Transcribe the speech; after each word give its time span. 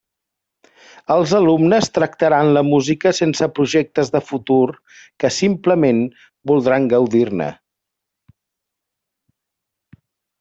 Els 1.15 1.33
alumnes 1.39 1.89
tractaran 1.97 2.47
la 2.57 2.63
música 2.69 3.11
sense 3.17 3.49
projectes 3.59 4.09
de 4.15 4.21
futur, 4.29 4.65
que 5.25 5.31
simplement 5.35 6.01
voldran 6.53 6.89
gaudir-ne. 6.95 7.51